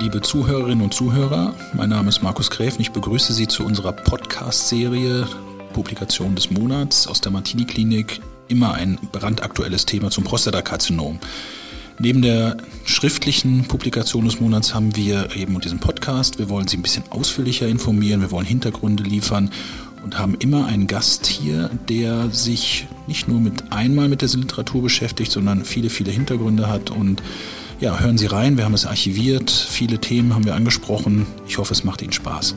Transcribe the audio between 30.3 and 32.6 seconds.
haben wir angesprochen. Ich hoffe, es macht Ihnen Spaß.